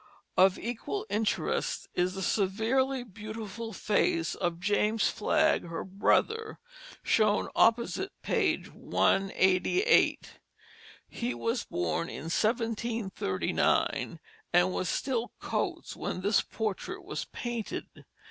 Of 0.35 0.57
equal 0.57 1.05
interest 1.11 1.87
is 1.93 2.15
the 2.15 2.23
severely 2.23 3.03
beautiful 3.03 3.71
face 3.71 4.33
of 4.33 4.59
James 4.59 5.09
Flagg, 5.11 5.65
her 5.67 5.83
brother, 5.83 6.57
shown 7.03 7.49
opposite 7.55 8.11
page 8.23 8.71
188. 8.73 10.39
He 11.07 11.35
was 11.35 11.65
born 11.65 12.09
in 12.09 12.23
1739, 12.31 14.19
and 14.51 14.73
was 14.73 14.89
still 14.89 15.33
"coats" 15.39 15.95
when 15.95 16.21
this 16.21 16.41
portrait 16.41 17.03
was 17.05 17.25
painted. 17.25 18.03